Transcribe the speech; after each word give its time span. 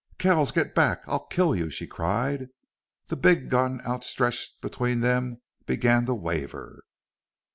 "Kells, 0.17 0.51
get 0.51 0.73
back! 0.73 1.03
I'll 1.05 1.27
kill 1.27 1.55
you!" 1.55 1.69
she 1.69 1.85
cried. 1.85 2.49
The 3.09 3.15
big 3.15 3.49
gun, 3.51 3.81
outstretched 3.85 4.59
between 4.59 5.01
them, 5.01 5.41
began 5.67 6.07
to 6.07 6.15
waver. 6.15 6.83